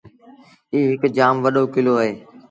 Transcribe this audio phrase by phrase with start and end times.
[0.73, 2.11] ايٚ هَڪ جآم وڏو ڪلو اهي۔